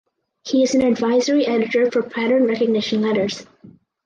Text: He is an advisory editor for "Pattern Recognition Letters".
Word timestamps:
He 0.43 0.63
is 0.63 0.73
an 0.73 0.81
advisory 0.81 1.45
editor 1.45 1.91
for 1.91 2.01
"Pattern 2.01 2.47
Recognition 2.47 3.01
Letters". 3.03 3.45